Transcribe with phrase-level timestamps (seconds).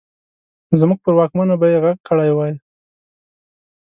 [0.67, 2.53] نو زموږ پر واکمنو به يې غږ کړی وای.